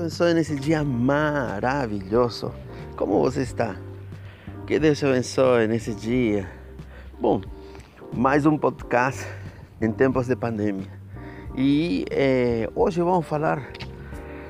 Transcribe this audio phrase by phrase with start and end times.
[0.00, 2.50] abençoe nesse dia maravilhoso.
[2.96, 3.76] Como você está?
[4.66, 6.50] Que Deus te abençoe nesse dia.
[7.20, 7.42] Bom,
[8.10, 9.26] mais um podcast
[9.78, 10.90] em tempos de pandemia.
[11.54, 13.72] E é, hoje vamos falar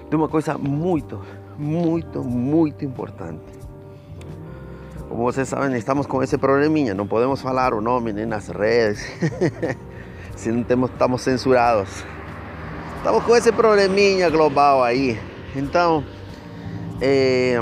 [0.08, 1.20] de uma coisa muito,
[1.58, 3.42] muito, muito importante.
[5.08, 9.04] Como vocês sabem, estamos com esse probleminha, não podemos falar o nome nem nas redes,
[10.36, 12.04] se não temos, estamos censurados.
[12.98, 15.29] Estamos com esse probleminha global aí.
[15.54, 16.04] Então,
[17.00, 17.58] é,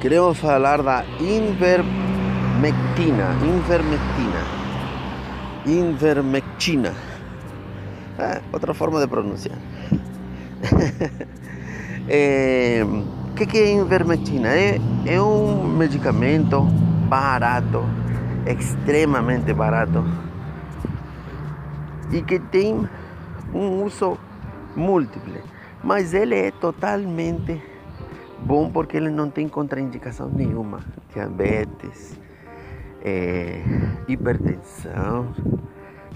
[0.00, 1.86] queremos falar da invermectina.
[3.42, 4.42] Invermectina.
[5.64, 6.94] Invermectina.
[8.18, 9.58] É, outra forma de pronunciar.
[12.08, 14.48] é, o que, que é invermectina?
[14.48, 16.62] É, é um medicamento
[17.08, 17.84] barato,
[18.46, 20.04] extremamente barato,
[22.10, 22.88] e que tem
[23.54, 24.18] um uso
[24.74, 25.40] múltiplo,
[25.82, 27.62] mas ele é totalmente
[28.38, 30.80] bom porque ele não tem contraindicação nenhuma,
[31.12, 32.18] diabetes,
[33.02, 33.62] é,
[34.08, 35.34] hipertensão,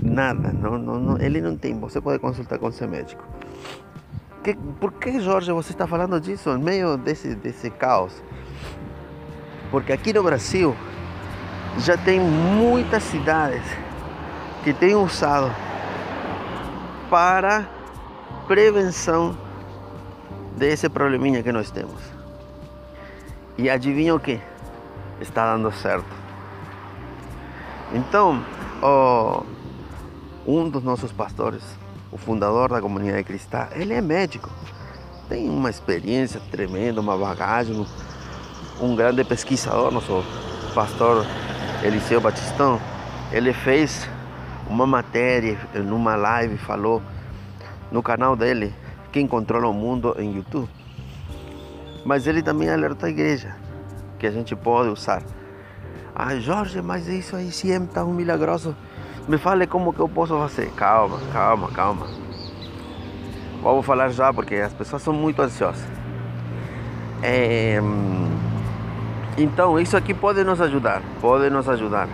[0.02, 3.25] nada, não, não, não, ele não tem, você pode consultar com seu médico.
[4.42, 8.22] Que, por que, Jorge, você está falando disso no meio desse, desse caos?
[9.70, 10.74] Porque aqui no Brasil
[11.78, 13.62] já tem muitas cidades
[14.64, 15.55] que têm usado
[17.11, 17.69] para
[18.47, 19.36] prevenção
[20.61, 21.98] desse probleminha que nós temos.
[23.56, 24.39] E adivinha o que?
[25.19, 26.05] Está dando certo.
[27.94, 28.44] Então,
[30.47, 31.62] um dos nossos pastores,
[32.12, 34.50] o fundador da comunidade cristã, ele é médico.
[35.30, 37.86] Tem uma experiência tremenda, uma bagagem,
[38.80, 40.22] um grande pesquisador, nosso
[40.74, 41.24] pastor
[41.83, 42.78] Eliseu Batistão.
[43.33, 44.06] Ele fez
[44.69, 47.00] uma matéria, numa live, falou
[47.91, 48.74] no canal dele,
[49.12, 50.69] Quem Controla o Mundo em YouTube.
[52.05, 53.55] Mas ele também alertou a igreja
[54.18, 55.23] que a gente pode usar.
[56.14, 58.77] Ah, Jorge, mas isso aí sempre está um milagroso.
[59.27, 60.70] Me fale como que eu posso fazer.
[60.73, 62.07] Calma, calma, calma.
[63.62, 65.86] Vou falar já porque as pessoas são muito ansiosas.
[67.23, 67.80] É...
[69.36, 71.02] Então, isso aqui pode nos ajudar.
[71.20, 72.08] Pode nos ajudar.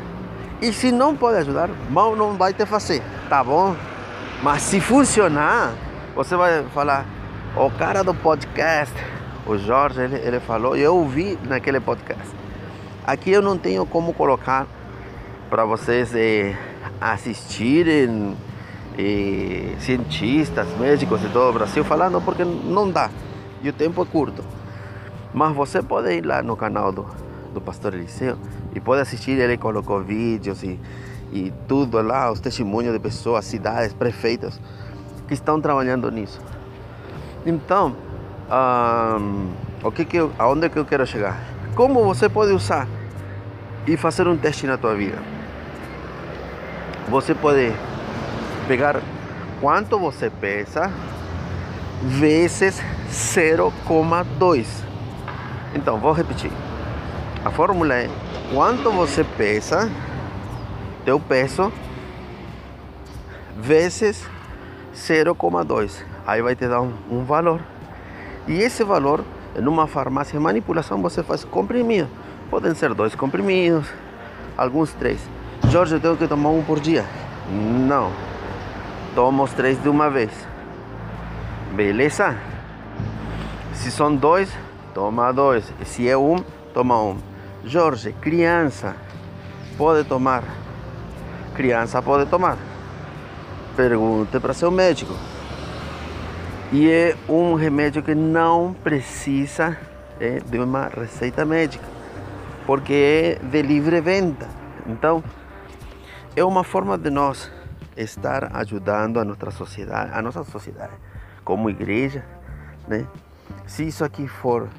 [0.60, 3.76] E se não pode ajudar, mal não vai te fazer, tá bom?
[4.42, 5.74] Mas se funcionar,
[6.16, 7.04] você vai falar,
[7.54, 8.94] o cara do podcast,
[9.46, 12.34] o Jorge, ele, ele falou, eu ouvi naquele podcast.
[13.06, 14.66] Aqui eu não tenho como colocar
[15.50, 16.56] para vocês eh,
[16.98, 18.34] assistirem
[18.98, 23.10] eh, cientistas, médicos de todo o Brasil falando, porque não dá.
[23.62, 24.42] E o tempo é curto.
[25.34, 27.06] Mas você pode ir lá no canal do,
[27.52, 28.38] do pastor Eliseu
[28.74, 30.80] e pode assistir, ele colocou vídeos e,
[31.30, 34.58] e tudo lá, os testemunhos de pessoas, cidades, prefeitos
[35.26, 36.40] que estão trabalhando nisso.
[37.44, 37.94] Então,
[38.50, 41.38] um, o que que eu, aonde que eu quero chegar?
[41.74, 42.88] Como você pode usar
[43.86, 45.18] e fazer um teste na tua vida?
[47.08, 47.72] Você pode
[48.66, 49.00] pegar
[49.60, 50.90] quanto você pesa
[52.02, 54.66] vezes 0,2.
[55.74, 56.50] Então, vou repetir.
[57.44, 58.10] A fórmula é
[58.52, 59.90] quanto você pesa,
[61.04, 61.72] teu peso,
[63.56, 64.36] vezes 0,2.
[66.26, 67.60] Aí vai te dar um, um, valor.
[68.48, 69.22] E esse valor,
[69.54, 72.08] numa farmácia de manipulação, você faz comprimido.
[72.50, 73.86] Podem ser dois comprimidos,
[74.56, 75.20] alguns três.
[75.70, 77.04] Jorge, eu tenho que tomar um por dia?
[77.50, 78.10] Não.
[79.14, 80.30] Toma os três de uma vez.
[81.74, 82.36] Beleza?
[83.74, 84.50] Se são dois,
[84.94, 85.70] toma dois.
[85.84, 86.36] Se é um,
[86.72, 87.18] toma um.
[87.64, 88.96] Jorge, criança
[89.76, 90.42] pode tomar?
[91.54, 92.56] Criança pode tomar.
[93.76, 95.12] Pergunte para seu médico.
[96.72, 99.76] E é um remédio que não precisa
[100.18, 101.84] é, de uma receita médica,
[102.66, 104.48] porque é de livre venda.
[104.86, 105.22] Então,
[106.34, 107.52] é uma forma de nós
[107.94, 110.94] estar ajudando a nossa sociedade, a nossa sociedade,
[111.44, 112.24] como igreja,
[112.88, 113.06] né?
[113.66, 114.70] Se isso aqui for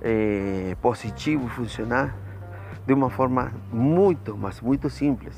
[0.00, 2.16] é, positivo funcionar
[2.86, 5.36] de uma forma muito, mas muito simples,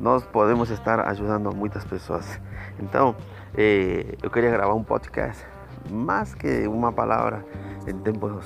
[0.00, 2.40] nós podemos estar ajudando muitas pessoas.
[2.80, 3.14] Então,
[3.54, 5.46] é, eu queria gravar um podcast,
[5.90, 7.44] mais que uma palavra
[7.86, 8.44] em tempos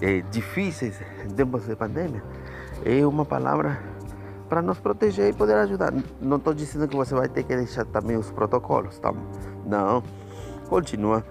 [0.00, 2.22] é, difíceis, em tempos de pandemia,
[2.84, 3.80] é uma palavra
[4.48, 5.92] para nos proteger e poder ajudar.
[6.20, 9.12] Não estou dizendo que você vai ter que deixar também os protocolos, tá?
[9.66, 10.04] Não,
[10.68, 11.24] continua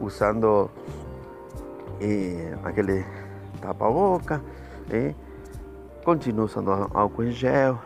[0.00, 0.70] usando
[2.00, 3.04] eh, aquele
[3.60, 4.40] tapa-boca,
[4.90, 5.14] eh,
[6.04, 7.80] continua usando álcool em gel,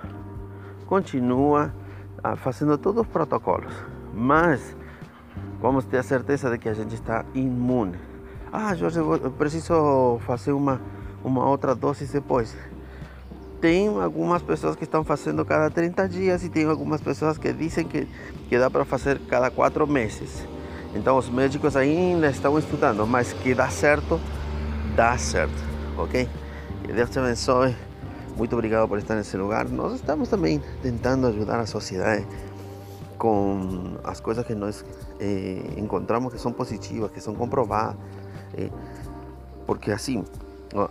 [0.86, 1.72] continua
[2.22, 3.72] ah, fazendo todos os protocolos.
[4.14, 4.76] Mas
[5.60, 7.98] vamos ter a certeza de que a gente está imune.
[8.52, 10.80] Ah, Jorge, eu preciso fazer uma,
[11.22, 12.56] uma outra dose depois.
[13.60, 17.86] Tem algumas pessoas que estão fazendo cada 30 dias e tem algumas pessoas que dizem
[17.86, 18.06] que,
[18.48, 20.46] que dá para fazer cada quatro meses.
[20.94, 24.20] Então os médicos ainda estão estudando, mas que dá certo,
[24.94, 25.62] dá certo,
[25.98, 26.28] ok?
[26.84, 27.74] Que Deus te abençoe.
[28.36, 29.66] Muito obrigado por estar nesse lugar.
[29.68, 32.26] Nós estamos também tentando ajudar a sociedade
[33.16, 34.84] com as coisas que nós
[35.18, 37.96] eh, encontramos que são positivas, que são comprovadas.
[38.54, 38.70] Eh,
[39.66, 40.22] porque assim,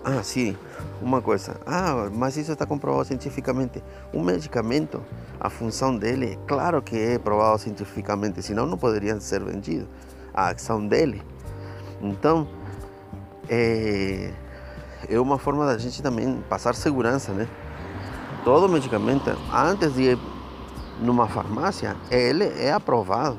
[0.04, 0.58] ah, sim,
[1.02, 1.58] uma coisa.
[1.66, 3.84] Ah, mas isso está comprovado cientificamente.
[4.12, 5.04] Um medicamento,
[5.40, 9.88] a função dele, é claro que é provado cientificamente, senão não poderia ser vendido.
[10.34, 11.22] A ação dele.
[12.02, 12.48] Então,
[13.48, 14.34] é,
[15.10, 17.48] é uma forma da gente também passar segurança, né?
[18.44, 20.20] Todo medicamento, antes de ir
[21.00, 23.38] numa farmácia, ele é aprovado.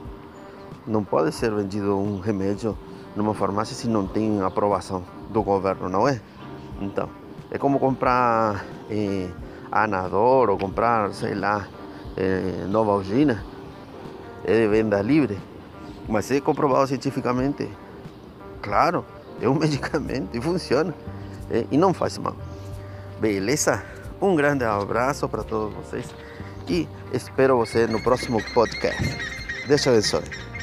[0.86, 2.76] Não pode ser vendido um remédio
[3.14, 6.20] numa farmácia se não tem aprovação do governo, não é?
[6.80, 7.08] Então,
[7.50, 9.28] é como comprar eh,
[9.70, 11.66] Anador ou comprar, sei lá,
[12.16, 13.44] eh, Nova Algina,
[14.44, 15.38] é de venda livre,
[16.08, 17.68] mas é comprovado cientificamente.
[18.60, 19.04] Claro,
[19.40, 20.94] é um medicamento e funciona.
[21.70, 22.36] E não faz mal.
[23.20, 23.82] Beleza?
[24.20, 26.06] Um grande abraço para todos vocês
[26.68, 29.18] e espero você no próximo podcast.
[29.66, 30.55] Deus te abençoe.